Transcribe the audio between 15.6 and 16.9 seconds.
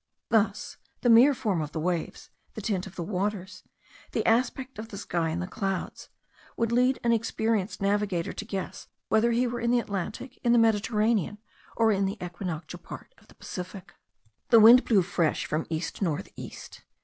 east north east.